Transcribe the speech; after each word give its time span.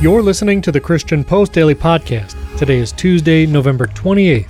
You're 0.00 0.22
listening 0.22 0.62
to 0.62 0.72
the 0.72 0.80
Christian 0.80 1.22
Post 1.22 1.52
Daily 1.52 1.74
Podcast. 1.74 2.34
Today 2.56 2.78
is 2.78 2.90
Tuesday, 2.90 3.44
November 3.44 3.86
28th. 3.86 4.48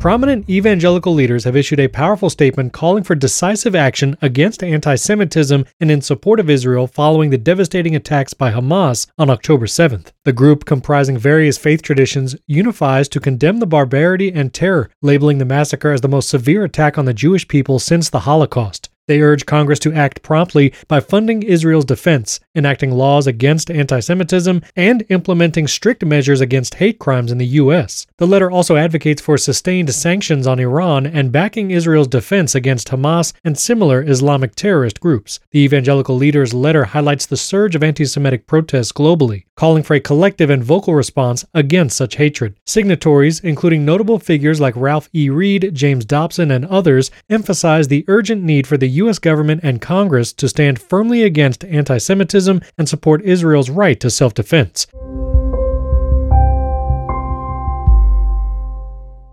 Prominent 0.00 0.50
evangelical 0.50 1.14
leaders 1.14 1.44
have 1.44 1.54
issued 1.54 1.78
a 1.78 1.86
powerful 1.86 2.28
statement 2.28 2.72
calling 2.72 3.04
for 3.04 3.14
decisive 3.14 3.76
action 3.76 4.18
against 4.20 4.64
anti 4.64 4.96
Semitism 4.96 5.64
and 5.78 5.90
in 5.92 6.00
support 6.00 6.40
of 6.40 6.50
Israel 6.50 6.88
following 6.88 7.30
the 7.30 7.38
devastating 7.38 7.94
attacks 7.94 8.34
by 8.34 8.50
Hamas 8.50 9.06
on 9.16 9.30
October 9.30 9.66
7th. 9.66 10.10
The 10.24 10.32
group, 10.32 10.64
comprising 10.64 11.16
various 11.16 11.56
faith 11.56 11.80
traditions, 11.80 12.34
unifies 12.48 13.08
to 13.10 13.20
condemn 13.20 13.60
the 13.60 13.66
barbarity 13.66 14.32
and 14.32 14.52
terror, 14.52 14.90
labeling 15.02 15.38
the 15.38 15.44
massacre 15.44 15.92
as 15.92 16.00
the 16.00 16.08
most 16.08 16.28
severe 16.28 16.64
attack 16.64 16.98
on 16.98 17.04
the 17.04 17.14
Jewish 17.14 17.46
people 17.46 17.78
since 17.78 18.10
the 18.10 18.20
Holocaust. 18.20 18.83
They 19.06 19.20
urge 19.20 19.44
Congress 19.44 19.78
to 19.80 19.92
act 19.92 20.22
promptly 20.22 20.72
by 20.88 21.00
funding 21.00 21.42
Israel's 21.42 21.84
defense, 21.84 22.40
enacting 22.54 22.90
laws 22.90 23.26
against 23.26 23.70
anti 23.70 24.00
Semitism, 24.00 24.62
and 24.76 25.04
implementing 25.10 25.66
strict 25.66 26.02
measures 26.04 26.40
against 26.40 26.76
hate 26.76 26.98
crimes 26.98 27.30
in 27.30 27.36
the 27.36 27.46
U.S. 27.62 28.06
The 28.16 28.26
letter 28.26 28.50
also 28.50 28.76
advocates 28.76 29.20
for 29.20 29.36
sustained 29.36 29.92
sanctions 29.92 30.46
on 30.46 30.58
Iran 30.58 31.06
and 31.06 31.30
backing 31.30 31.70
Israel's 31.70 32.08
defense 32.08 32.54
against 32.54 32.88
Hamas 32.88 33.34
and 33.44 33.58
similar 33.58 34.02
Islamic 34.02 34.54
terrorist 34.54 35.00
groups. 35.00 35.38
The 35.50 35.60
evangelical 35.60 36.16
leader's 36.16 36.54
letter 36.54 36.84
highlights 36.84 37.26
the 37.26 37.36
surge 37.36 37.74
of 37.74 37.82
anti 37.82 38.06
Semitic 38.06 38.46
protests 38.46 38.92
globally, 38.92 39.44
calling 39.56 39.82
for 39.82 39.94
a 39.94 40.00
collective 40.00 40.50
and 40.50 40.62
vocal 40.62 40.94
response 40.94 41.44
against 41.54 41.96
such 41.96 42.16
hatred. 42.16 42.54
Signatories, 42.66 43.40
including 43.40 43.84
notable 43.84 44.18
figures 44.18 44.60
like 44.60 44.76
Ralph 44.76 45.08
E. 45.12 45.30
Reed, 45.30 45.70
James 45.72 46.04
Dobson, 46.04 46.50
and 46.50 46.64
others, 46.66 47.10
emphasize 47.30 47.88
the 47.88 48.04
urgent 48.08 48.42
need 48.42 48.66
for 48.66 48.76
the 48.76 48.88
U.S. 48.88 49.18
government 49.18 49.60
and 49.62 49.80
Congress 49.80 50.32
to 50.34 50.48
stand 50.48 50.80
firmly 50.80 51.22
against 51.22 51.64
anti 51.64 51.98
Semitism 51.98 52.60
and 52.78 52.88
support 52.88 53.22
Israel's 53.22 53.70
right 53.70 53.98
to 54.00 54.10
self 54.10 54.34
defense. 54.34 54.86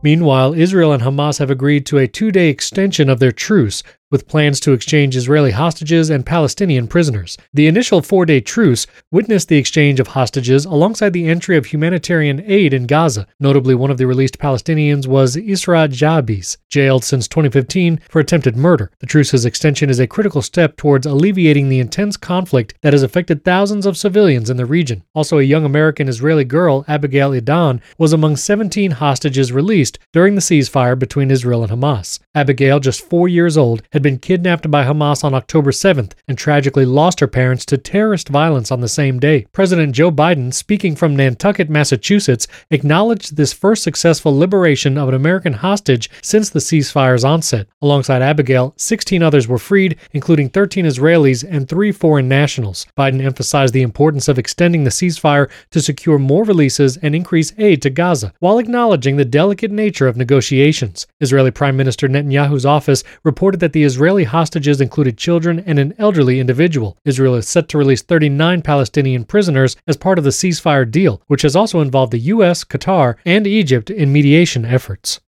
Meanwhile, 0.04 0.56
Israel 0.56 0.94
and 0.94 1.04
Hamas 1.04 1.38
have 1.38 1.52
agreed 1.52 1.86
to 1.88 2.00
a 2.00 2.08
two 2.08 2.32
day 2.32 2.50
extension 2.50 3.10
of 3.10 3.20
their 3.20 3.32
truce, 3.32 3.84
with 4.12 4.28
plans 4.28 4.59
to 4.59 4.73
exchange 4.73 5.16
Israeli 5.16 5.52
hostages 5.52 6.12
and 6.12 6.26
Palestinian 6.26 6.88
prisoners. 6.88 7.38
The 7.54 7.67
initial 7.67 8.04
four 8.04 8.26
day 8.28 8.42
truce 8.42 8.86
witnessed 9.09 9.48
the 9.48 9.58
exchange 9.58 10.00
of 10.00 10.09
hostages 10.09 10.66
alongside 10.66 11.14
the 11.14 11.28
entry 11.28 11.58
of 11.58 11.66
humanitarian 11.66 12.44
aid 12.45 12.73
in 12.73 12.86
Gaza. 12.86 13.26
Notably, 13.39 13.73
one 13.73 13.89
of 13.89 13.98
the 13.98 14.06
released 14.06 14.38
Palestinians 14.38 15.08
was 15.08 15.36
Isra 15.36 15.89
Jabis, 15.89 16.58
jailed 16.70 17.04
since 17.04 17.28
2015 17.28 18.00
for 18.09 18.20
attempted 18.20 18.56
murder. 18.56 18.92
The 19.00 19.08
truce's 19.08 19.45
extension 19.45 19.89
is 19.89 20.00
a 20.00 20.08
critical 20.08 20.42
step 20.42 20.76
towards 20.76 21.06
alleviating 21.06 21.70
the 21.70 21.80
intense 21.80 22.17
conflict 22.17 22.76
that 22.82 22.94
has 22.94 23.04
affected 23.04 23.44
thousands 23.44 23.86
of 23.86 23.98
civilians 23.98 24.50
in 24.50 24.58
the 24.58 24.66
region. 24.66 25.04
Also, 25.16 25.39
a 25.39 25.44
young 25.44 25.66
American 25.66 26.08
Israeli 26.09 26.44
girl, 26.44 26.84
Abigail 26.88 27.32
Edan, 27.32 27.80
was 27.98 28.12
among 28.12 28.36
17 28.36 28.92
hostages 28.92 29.52
released 29.52 29.98
during 30.12 30.36
the 30.36 30.42
ceasefire 30.42 31.00
between 31.00 31.32
Israel 31.32 31.64
and 31.64 31.72
Hamas. 31.72 32.20
Abigail, 32.36 32.80
just 32.80 33.08
four 33.09 33.30
years 33.30 33.58
old, 33.58 33.82
had 33.92 34.01
had 34.02 34.04
been 34.04 34.18
kidnapped 34.18 34.72
by 34.72 34.84
Hamas 34.84 35.24
on 35.24 35.36
October 35.36 35.70
7th 35.70 36.14
and 36.28 36.36
tragically 36.36 36.86
lost 36.86 37.20
her 37.20 37.28
parents 37.28 37.64
to 37.66 37.78
terrorist 37.78 38.30
violence 38.30 38.72
on 38.72 38.82
the 38.82 38.88
same 38.88 39.20
day. 39.20 39.46
President 39.52 39.94
Joe 39.94 40.12
Biden, 40.12 40.52
speaking 40.52 40.96
from 40.96 41.16
Nantucket, 41.16 41.70
Massachusetts, 41.70 42.48
acknowledged 42.72 43.36
this 43.36 43.54
first 43.54 43.84
successful 43.84 44.36
liberation 44.36 44.98
of 44.98 45.08
an 45.08 45.14
American 45.14 45.54
hostage 45.54 46.10
since 46.24 46.50
the 46.50 46.58
ceasefire's 46.60 47.24
onset. 47.24 47.68
Alongside 47.80 48.24
Abigail, 48.24 48.74
16 48.76 49.22
others 49.22 49.48
were 49.48 49.60
freed, 49.60 50.00
including 50.14 50.50
13 50.50 50.86
Israelis 50.86 51.46
and 51.48 51.70
three 51.70 51.92
foreign 51.92 52.28
nationals. 52.28 52.88
Biden 52.98 53.24
emphasized 53.24 53.76
the 53.76 53.84
importance 53.84 54.28
of 54.28 54.40
extending 54.40 54.84
the 54.84 54.90
ceasefire 54.90 55.48
to 55.70 55.80
secure 55.80 56.18
more 56.18 56.44
releases 56.44 56.98
and 56.98 57.14
increase 57.14 57.54
aid 57.60 57.84
to 57.84 57.92
Gaza, 57.92 58.34
while 58.40 58.58
acknowledging 58.58 59.17
the 59.17 59.26
delicate 59.26 59.70
nature 59.70 60.08
of 60.08 60.17
negotiations. 60.17 61.06
Israeli 61.20 61.52
Prime 61.52 61.78
Minister 61.78 62.08
Netanyahu's 62.08 62.66
office 62.66 63.04
reported 63.23 63.60
that 63.60 63.73
the 63.73 63.84
Israeli 63.92 64.24
hostages 64.24 64.80
included 64.80 65.18
children 65.18 65.60
and 65.60 65.78
an 65.78 65.94
elderly 65.98 66.40
individual. 66.40 66.98
Israel 67.04 67.36
is 67.36 67.46
set 67.46 67.68
to 67.68 67.78
release 67.78 68.02
39 68.02 68.62
Palestinian 68.62 69.26
prisoners 69.26 69.76
as 69.86 69.98
part 69.98 70.18
of 70.18 70.24
the 70.24 70.30
ceasefire 70.30 70.90
deal, 70.90 71.22
which 71.28 71.42
has 71.42 71.58
also 71.58 71.82
involved 71.82 72.14
the 72.14 72.30
U.S., 72.36 72.64
Qatar, 72.64 73.18
and 73.26 73.46
Egypt 73.46 73.90
in 73.90 74.14
mediation 74.14 74.64
efforts. 74.64 75.20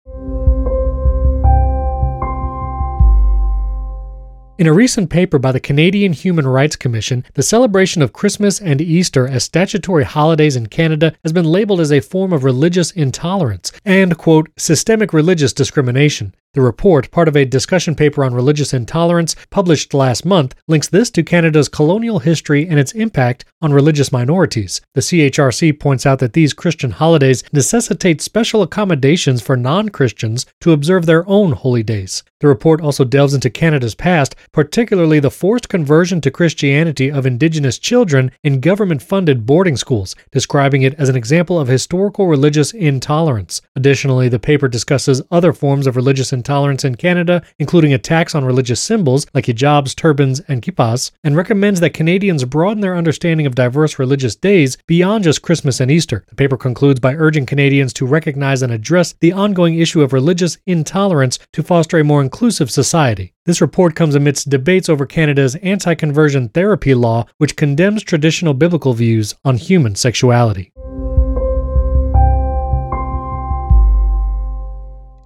In 4.58 4.68
a 4.68 4.72
recent 4.72 5.10
paper 5.10 5.40
by 5.40 5.52
the 5.52 5.60
Canadian 5.60 6.14
Human 6.14 6.48
Rights 6.48 6.78
Commission, 6.78 7.26
the 7.34 7.44
celebration 7.44 8.02
of 8.02 8.14
Christmas 8.14 8.62
and 8.62 8.80
Easter 8.80 9.28
as 9.28 9.44
statutory 9.44 10.06
holidays 10.06 10.56
in 10.56 10.68
Canada 10.68 11.14
has 11.24 11.34
been 11.34 11.44
labeled 11.44 11.82
as 11.82 11.92
a 11.92 12.00
form 12.00 12.32
of 12.32 12.46
religious 12.46 12.92
intolerance 12.92 13.74
and, 13.84 14.18
quote, 14.18 14.50
systemic 14.56 15.12
religious 15.12 15.52
discrimination. 15.52 16.34
The 16.56 16.62
report, 16.62 17.10
part 17.10 17.28
of 17.28 17.36
a 17.36 17.46
discussion 17.46 17.96
paper 17.96 18.24
on 18.24 18.36
religious 18.36 18.76
intolerance 18.76 19.36
published 19.50 19.92
last 19.92 20.24
month, 20.24 20.54
links 20.68 20.88
this 20.88 21.10
to 21.12 21.24
Canada's 21.24 21.68
colonial 21.68 22.20
history 22.20 22.68
and 22.68 22.80
its 22.80 22.92
impact 22.92 23.44
on 23.60 23.74
religious 23.74 24.12
minorities. 24.12 24.80
The 24.94 25.02
CHRC 25.02 25.80
points 25.80 26.06
out 26.06 26.20
that 26.20 26.34
these 26.34 26.54
Christian 26.54 26.92
holidays 26.92 27.44
necessitate 27.52 28.22
special 28.22 28.62
accommodations 28.62 29.42
for 29.42 29.58
non 29.58 29.90
Christians 29.90 30.46
to 30.62 30.74
observe 30.74 31.08
their 31.08 31.28
own 31.28 31.54
holy 31.54 31.82
days. 31.82 32.22
The 32.40 32.50
report 32.50 32.82
also 32.82 33.04
delves 33.04 33.34
into 33.34 33.50
Canada's 33.50 33.96
past, 33.96 34.36
particularly 34.52 35.20
the 35.20 35.32
forced 35.32 35.70
conversion 35.70 36.22
to 36.22 36.30
Christianity 36.30 37.10
of 37.10 37.26
Indigenous 37.26 37.80
children 37.80 38.32
in 38.44 38.60
government 38.60 39.02
funded 39.02 39.48
boarding 39.48 39.78
schools, 39.78 40.16
describing 40.32 40.84
it 40.84 40.94
as 40.96 41.10
an 41.10 41.16
example 41.16 41.58
of 41.58 41.68
historical 41.68 42.28
religious 42.28 42.74
intolerance. 42.74 43.62
Additionally, 43.76 44.30
the 44.30 44.40
paper 44.40 44.68
discusses 44.68 45.22
other 45.32 45.54
forms 45.54 45.88
of 45.88 45.96
religious 45.96 46.32
intolerance 46.32 46.43
intolerance 46.44 46.84
in 46.84 46.96
Canada, 46.96 47.42
including 47.58 47.94
attacks 47.94 48.36
on 48.36 48.44
religious 48.44 48.82
symbols 48.82 49.26
like 49.34 49.46
hijabs, 49.46 49.96
turbans, 49.96 50.42
and 50.50 50.62
kippas, 50.62 51.12
and 51.24 51.38
recommends 51.38 51.80
that 51.80 51.94
Canadians 51.94 52.44
broaden 52.44 52.82
their 52.82 52.98
understanding 52.98 53.46
of 53.46 53.56
diverse 53.56 53.98
religious 53.98 54.36
days 54.36 54.78
beyond 54.86 55.24
just 55.24 55.42
Christmas 55.42 55.80
and 55.80 55.90
Easter. 55.90 56.26
The 56.28 56.36
paper 56.36 56.58
concludes 56.58 57.00
by 57.00 57.16
urging 57.16 57.46
Canadians 57.46 57.94
to 57.94 58.06
recognize 58.06 58.62
and 58.62 58.74
address 58.74 59.14
the 59.22 59.32
ongoing 59.32 59.80
issue 59.80 60.02
of 60.02 60.12
religious 60.12 60.58
intolerance 60.66 61.40
to 61.54 61.64
foster 61.64 61.98
a 61.98 62.04
more 62.04 62.22
inclusive 62.22 62.70
society. 62.70 63.34
This 63.46 63.62
report 63.62 63.96
comes 63.96 64.16
amidst 64.16 64.50
debates 64.50 64.90
over 64.90 65.06
Canada's 65.06 65.56
anti 65.56 65.96
conversion 65.96 66.50
therapy 66.50 66.94
law, 66.94 67.26
which 67.38 67.56
condemns 67.56 68.04
traditional 68.04 68.54
biblical 68.54 68.94
views 68.94 69.34
on 69.46 69.56
human 69.56 69.96
sexuality. 69.96 70.73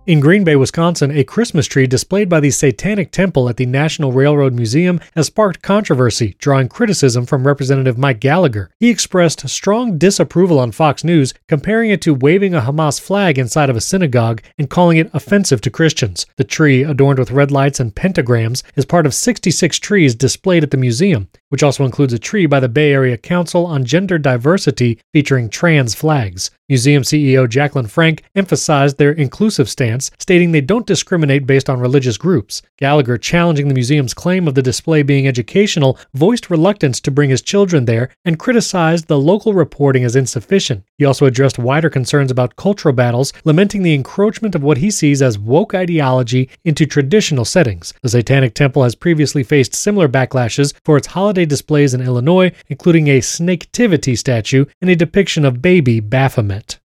In 0.07 0.21
Green 0.21 0.45
Bay, 0.45 0.55
Wisconsin, 0.55 1.11
a 1.11 1.25
Christmas 1.25 1.67
tree 1.67 1.85
displayed 1.85 2.29
by 2.29 2.39
the 2.39 2.49
Satanic 2.49 3.11
Temple 3.11 3.49
at 3.49 3.57
the 3.57 3.65
National 3.65 4.13
Railroad 4.13 4.53
Museum 4.53 5.01
has 5.15 5.25
sparked 5.25 5.61
controversy, 5.61 6.37
drawing 6.39 6.69
criticism 6.69 7.25
from 7.25 7.45
Representative 7.45 7.97
Mike 7.97 8.21
Gallagher. 8.21 8.69
He 8.79 8.89
expressed 8.89 9.49
strong 9.49 9.97
disapproval 9.97 10.59
on 10.59 10.71
Fox 10.71 11.03
News, 11.03 11.33
comparing 11.49 11.89
it 11.89 12.01
to 12.03 12.13
waving 12.13 12.53
a 12.53 12.61
Hamas 12.61 13.01
flag 13.01 13.37
inside 13.37 13.69
of 13.69 13.75
a 13.75 13.81
synagogue 13.81 14.41
and 14.57 14.69
calling 14.69 14.95
it 14.95 15.11
offensive 15.13 15.59
to 15.59 15.69
Christians. 15.69 16.25
The 16.37 16.45
tree, 16.45 16.83
adorned 16.83 17.19
with 17.19 17.31
red 17.31 17.51
lights 17.51 17.81
and 17.81 17.93
pentagrams, 17.93 18.63
is 18.77 18.85
part 18.85 19.05
of 19.05 19.13
66 19.13 19.77
trees 19.77 20.15
displayed 20.15 20.63
at 20.63 20.71
the 20.71 20.77
museum, 20.77 21.27
which 21.49 21.63
also 21.63 21.85
includes 21.85 22.13
a 22.13 22.19
tree 22.19 22.45
by 22.45 22.59
the 22.59 22.69
Bay 22.69 22.91
Area 22.91 23.17
Council 23.17 23.65
on 23.65 23.85
Gender 23.85 24.17
Diversity 24.17 24.99
featuring 25.13 25.49
trans 25.49 25.95
flags. 25.95 26.51
Museum 26.69 27.01
CEO 27.01 27.47
Jacqueline 27.47 27.87
Frank 27.87 28.23
emphasized 28.35 28.97
their 28.97 29.13
inclusive 29.13 29.69
stance, 29.69 30.11
stating 30.19 30.51
they 30.51 30.59
don't 30.59 30.85
discriminate 30.85 31.47
based 31.47 31.69
on 31.69 31.79
religious 31.79 32.17
groups. 32.17 32.61
Gallagher, 32.77 33.17
challenging 33.17 33.69
the 33.69 33.73
museum's 33.73 34.13
claim 34.13 34.49
of 34.49 34.55
the 34.55 34.61
display 34.61 35.01
being 35.01 35.29
educational, 35.29 35.97
voiced 36.13 36.49
reluctance 36.49 36.99
to 36.99 37.11
bring 37.11 37.29
his 37.29 37.41
children 37.41 37.85
there 37.85 38.09
and 38.25 38.37
criticized 38.37 39.07
the 39.07 39.17
local 39.17 39.53
reporting 39.53 40.03
as 40.03 40.17
insufficient. 40.17 40.83
He 40.97 41.05
also 41.05 41.25
addressed 41.25 41.57
wider 41.57 41.89
concerns 41.89 42.31
about 42.31 42.57
cultural 42.57 42.93
battles, 42.93 43.31
lamenting 43.45 43.83
the 43.83 43.93
encroachment 43.93 44.53
of 44.53 44.63
what 44.63 44.79
he 44.79 44.91
sees 44.91 45.21
as 45.21 45.39
woke 45.39 45.73
ideology 45.73 46.49
into 46.65 46.85
traditional 46.85 47.45
settings. 47.45 47.93
The 48.01 48.09
Satanic 48.09 48.53
Temple 48.55 48.83
has 48.83 48.93
previously 48.93 49.43
faced 49.43 49.73
similar 49.73 50.09
backlashes 50.09 50.73
for 50.83 50.97
its 50.97 51.07
holiday 51.07 51.36
displays 51.45 51.93
in 51.93 52.01
Illinois, 52.01 52.51
including 52.67 53.07
a 53.07 53.19
Snaketivity 53.19 54.17
statue 54.17 54.65
and 54.81 54.89
a 54.89 54.95
depiction 54.95 55.45
of 55.45 55.61
baby 55.61 55.99
Baphomet. 55.99 56.79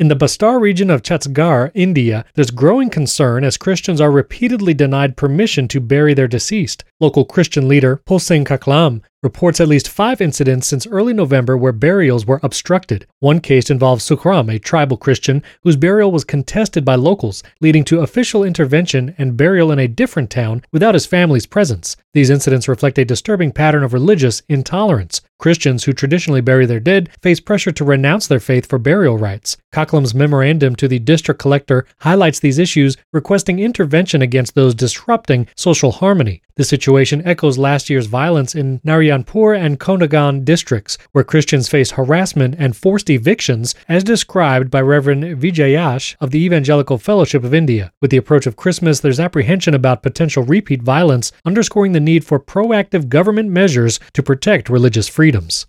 In 0.00 0.08
the 0.08 0.16
Bastar 0.16 0.58
region 0.58 0.88
of 0.88 1.02
Chhattisgarh, 1.02 1.72
India, 1.74 2.24
there's 2.32 2.50
growing 2.50 2.88
concern 2.88 3.44
as 3.44 3.58
Christians 3.58 4.00
are 4.00 4.10
repeatedly 4.10 4.72
denied 4.72 5.14
permission 5.14 5.68
to 5.68 5.78
bury 5.78 6.14
their 6.14 6.26
deceased. 6.26 6.84
Local 7.00 7.26
Christian 7.26 7.68
leader 7.68 8.00
Pulsing 8.06 8.46
Kaklam 8.46 9.02
reports 9.22 9.60
at 9.60 9.68
least 9.68 9.88
five 9.88 10.20
incidents 10.20 10.66
since 10.66 10.86
early 10.86 11.12
November 11.12 11.56
where 11.56 11.72
burials 11.72 12.24
were 12.24 12.40
obstructed. 12.42 13.06
One 13.18 13.40
case 13.40 13.70
involves 13.70 14.08
Sukram, 14.08 14.52
a 14.52 14.58
tribal 14.58 14.96
Christian 14.96 15.42
whose 15.62 15.76
burial 15.76 16.10
was 16.10 16.24
contested 16.24 16.84
by 16.84 16.94
locals, 16.94 17.42
leading 17.60 17.84
to 17.84 18.00
official 18.00 18.44
intervention 18.44 19.14
and 19.18 19.36
burial 19.36 19.72
in 19.72 19.78
a 19.78 19.88
different 19.88 20.30
town 20.30 20.62
without 20.72 20.94
his 20.94 21.06
family's 21.06 21.46
presence. 21.46 21.96
These 22.12 22.30
incidents 22.30 22.66
reflect 22.66 22.98
a 22.98 23.04
disturbing 23.04 23.52
pattern 23.52 23.84
of 23.84 23.92
religious 23.92 24.42
intolerance. 24.48 25.20
Christians 25.38 25.84
who 25.84 25.92
traditionally 25.92 26.40
bury 26.40 26.66
their 26.66 26.80
dead 26.80 27.08
face 27.22 27.40
pressure 27.40 27.72
to 27.72 27.84
renounce 27.84 28.26
their 28.26 28.40
faith 28.40 28.66
for 28.66 28.78
burial 28.78 29.16
rites. 29.16 29.56
Cocklam's 29.72 30.14
memorandum 30.14 30.76
to 30.76 30.88
the 30.88 30.98
district 30.98 31.40
collector 31.40 31.86
highlights 32.00 32.40
these 32.40 32.58
issues, 32.58 32.96
requesting 33.12 33.58
intervention 33.58 34.20
against 34.20 34.54
those 34.54 34.74
disrupting 34.74 35.46
social 35.56 35.92
harmony. 35.92 36.42
The 36.56 36.64
situation 36.64 37.26
echoes 37.26 37.56
last 37.56 37.88
year's 37.88 38.06
violence 38.06 38.54
in 38.54 38.80
Narayanpur 39.10 39.58
and 39.58 39.80
Kondagaon 39.80 40.44
districts, 40.44 40.96
where 41.12 41.24
Christians 41.24 41.68
face 41.68 41.92
harassment 41.92 42.54
and 42.58 42.76
forced 42.76 43.10
evictions, 43.10 43.74
as 43.88 44.04
described 44.04 44.70
by 44.70 44.80
Reverend 44.80 45.24
Vijayesh 45.40 46.14
of 46.20 46.30
the 46.30 46.38
Evangelical 46.44 46.98
Fellowship 46.98 47.42
of 47.42 47.52
India. 47.54 47.92
With 48.00 48.10
the 48.10 48.16
approach 48.16 48.46
of 48.46 48.56
Christmas, 48.56 49.00
there's 49.00 49.20
apprehension 49.20 49.74
about 49.74 50.02
potential 50.02 50.44
repeat 50.44 50.82
violence, 50.82 51.32
underscoring 51.44 51.92
the 51.92 52.00
need 52.00 52.24
for 52.24 52.38
proactive 52.38 53.08
government 53.08 53.50
measures 53.50 53.98
to 54.12 54.22
protect 54.22 54.70
religious 54.70 55.08
freedoms. 55.08 55.66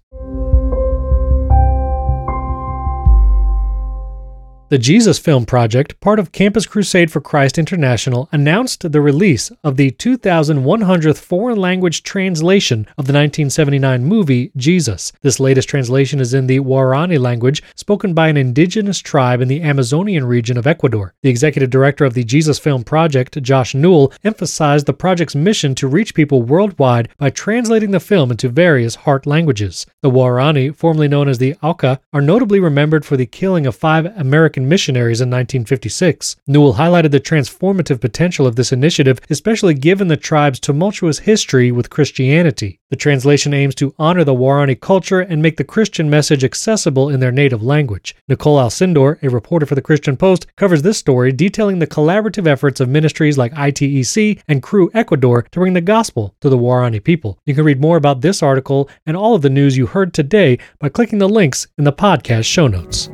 The 4.71 4.77
Jesus 4.77 5.19
Film 5.19 5.45
Project, 5.45 5.99
part 5.99 6.17
of 6.17 6.31
Campus 6.31 6.65
Crusade 6.65 7.11
for 7.11 7.19
Christ 7.19 7.57
International, 7.57 8.29
announced 8.31 8.89
the 8.89 9.01
release 9.01 9.51
of 9.65 9.75
the 9.75 9.91
2,100th 9.91 11.17
foreign 11.17 11.57
language 11.57 12.03
translation 12.03 12.87
of 12.97 13.05
the 13.05 13.11
1979 13.11 14.05
movie 14.05 14.49
Jesus. 14.55 15.11
This 15.23 15.41
latest 15.41 15.67
translation 15.67 16.21
is 16.21 16.33
in 16.33 16.47
the 16.47 16.61
Waorani 16.61 17.19
language, 17.19 17.61
spoken 17.75 18.13
by 18.13 18.29
an 18.29 18.37
indigenous 18.37 18.99
tribe 18.99 19.41
in 19.41 19.49
the 19.49 19.61
Amazonian 19.61 20.23
region 20.23 20.57
of 20.57 20.65
Ecuador. 20.65 21.13
The 21.21 21.29
executive 21.29 21.69
director 21.69 22.05
of 22.05 22.13
the 22.13 22.23
Jesus 22.23 22.57
Film 22.57 22.85
Project, 22.85 23.43
Josh 23.43 23.75
Newell, 23.75 24.13
emphasized 24.23 24.85
the 24.85 24.93
project's 24.93 25.35
mission 25.35 25.75
to 25.75 25.87
reach 25.89 26.15
people 26.15 26.43
worldwide 26.43 27.09
by 27.17 27.29
translating 27.29 27.91
the 27.91 27.99
film 27.99 28.31
into 28.31 28.47
various 28.47 28.95
heart 28.95 29.25
languages. 29.25 29.85
The 30.01 30.09
Waorani, 30.09 30.73
formerly 30.73 31.09
known 31.09 31.27
as 31.27 31.39
the 31.39 31.55
Auca, 31.61 31.99
are 32.13 32.21
notably 32.21 32.61
remembered 32.61 33.03
for 33.03 33.17
the 33.17 33.25
killing 33.25 33.67
of 33.67 33.75
five 33.75 34.05
American 34.17 34.60
American 34.61 34.69
missionaries 34.69 35.21
in 35.21 35.29
1956. 35.29 36.35
Newell 36.47 36.75
highlighted 36.75 37.11
the 37.11 37.19
transformative 37.19 37.99
potential 37.99 38.45
of 38.45 38.55
this 38.55 38.71
initiative, 38.71 39.19
especially 39.29 39.73
given 39.73 40.07
the 40.07 40.17
tribe's 40.17 40.59
tumultuous 40.59 41.19
history 41.19 41.71
with 41.71 41.89
Christianity. 41.89 42.79
The 42.89 42.95
translation 42.97 43.53
aims 43.53 43.75
to 43.75 43.95
honor 43.97 44.23
the 44.23 44.35
Waorani 44.35 44.79
culture 44.79 45.21
and 45.21 45.41
make 45.41 45.57
the 45.57 45.63
Christian 45.63 46.09
message 46.09 46.43
accessible 46.43 47.09
in 47.09 47.19
their 47.19 47.31
native 47.31 47.63
language. 47.63 48.15
Nicole 48.27 48.57
Alcindor, 48.57 49.21
a 49.23 49.29
reporter 49.29 49.65
for 49.65 49.75
the 49.75 49.81
Christian 49.81 50.17
Post, 50.17 50.45
covers 50.57 50.81
this 50.81 50.97
story, 50.97 51.31
detailing 51.31 51.79
the 51.79 51.87
collaborative 51.87 52.47
efforts 52.47 52.79
of 52.79 52.89
ministries 52.89 53.37
like 53.37 53.53
ITEC 53.53 54.41
and 54.47 54.61
Cru 54.61 54.91
Ecuador 54.93 55.43
to 55.51 55.59
bring 55.59 55.73
the 55.73 55.81
gospel 55.81 56.35
to 56.41 56.49
the 56.49 56.57
Waorani 56.57 57.01
people. 57.03 57.39
You 57.45 57.55
can 57.55 57.65
read 57.65 57.81
more 57.81 57.97
about 57.97 58.21
this 58.21 58.43
article 58.43 58.89
and 59.05 59.15
all 59.15 59.35
of 59.35 59.41
the 59.41 59.49
news 59.49 59.77
you 59.77 59.87
heard 59.87 60.13
today 60.13 60.59
by 60.79 60.89
clicking 60.89 61.19
the 61.19 61.29
links 61.29 61.67
in 61.77 61.85
the 61.85 61.93
podcast 61.93 62.45
show 62.45 62.67
notes. 62.67 63.09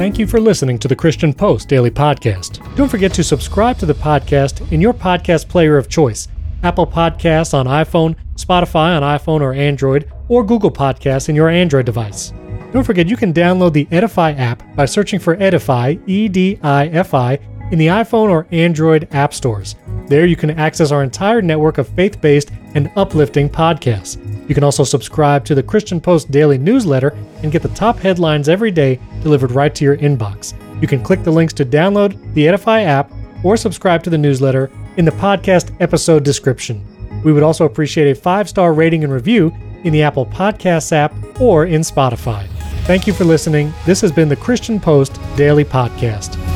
Thank 0.00 0.18
you 0.18 0.26
for 0.26 0.40
listening 0.40 0.78
to 0.78 0.88
the 0.88 0.96
Christian 0.96 1.34
Post 1.34 1.68
Daily 1.68 1.90
Podcast. 1.90 2.74
Don't 2.74 2.88
forget 2.88 3.12
to 3.12 3.22
subscribe 3.22 3.76
to 3.76 3.84
the 3.84 3.92
podcast 3.92 4.72
in 4.72 4.80
your 4.80 4.94
podcast 4.94 5.46
player 5.46 5.76
of 5.76 5.90
choice 5.90 6.26
Apple 6.62 6.86
Podcasts 6.86 7.52
on 7.52 7.66
iPhone, 7.66 8.16
Spotify 8.34 8.98
on 8.98 9.02
iPhone 9.02 9.42
or 9.42 9.52
Android, 9.52 10.10
or 10.28 10.42
Google 10.42 10.70
Podcasts 10.70 11.28
in 11.28 11.36
your 11.36 11.50
Android 11.50 11.84
device. 11.84 12.32
Don't 12.72 12.82
forget 12.82 13.08
you 13.08 13.16
can 13.18 13.34
download 13.34 13.74
the 13.74 13.84
Edifi 13.92 14.38
app 14.38 14.62
by 14.74 14.86
searching 14.86 15.20
for 15.20 15.36
Edifi, 15.36 16.00
E 16.08 16.28
D 16.28 16.58
I 16.62 16.86
F 16.88 17.12
I, 17.12 17.38
in 17.70 17.78
the 17.78 17.88
iPhone 17.88 18.30
or 18.30 18.46
Android 18.52 19.06
app 19.12 19.34
stores. 19.34 19.76
There 20.06 20.24
you 20.24 20.34
can 20.34 20.52
access 20.52 20.92
our 20.92 21.02
entire 21.02 21.42
network 21.42 21.76
of 21.76 21.86
faith 21.90 22.22
based 22.22 22.52
and 22.74 22.90
uplifting 22.96 23.50
podcasts. 23.50 24.16
You 24.48 24.54
can 24.54 24.64
also 24.64 24.82
subscribe 24.82 25.44
to 25.44 25.54
the 25.54 25.62
Christian 25.62 26.00
Post 26.00 26.30
daily 26.30 26.56
newsletter 26.56 27.14
and 27.42 27.52
get 27.52 27.60
the 27.60 27.68
top 27.68 27.98
headlines 27.98 28.48
every 28.48 28.70
day 28.70 28.98
delivered 29.22 29.52
right 29.52 29.74
to 29.74 29.84
your 29.84 29.96
inbox. 29.96 30.54
You 30.80 30.88
can 30.88 31.02
click 31.02 31.22
the 31.22 31.30
links 31.30 31.52
to 31.54 31.64
download 31.64 32.34
the 32.34 32.46
Edifi 32.46 32.84
app 32.84 33.12
or 33.44 33.56
subscribe 33.56 34.02
to 34.04 34.10
the 34.10 34.18
newsletter 34.18 34.70
in 34.96 35.04
the 35.04 35.10
podcast 35.12 35.74
episode 35.80 36.24
description. 36.24 36.84
We 37.24 37.32
would 37.32 37.42
also 37.42 37.64
appreciate 37.64 38.10
a 38.10 38.20
five 38.20 38.48
star 38.48 38.72
rating 38.72 39.04
and 39.04 39.12
review 39.12 39.54
in 39.84 39.92
the 39.92 40.02
Apple 40.02 40.26
Podcasts 40.26 40.92
app 40.92 41.14
or 41.40 41.66
in 41.66 41.82
Spotify. 41.82 42.46
Thank 42.84 43.06
you 43.06 43.12
for 43.12 43.24
listening. 43.24 43.72
This 43.86 44.00
has 44.00 44.12
been 44.12 44.28
the 44.28 44.36
Christian 44.36 44.80
Post 44.80 45.18
Daily 45.36 45.64
Podcast. 45.64 46.49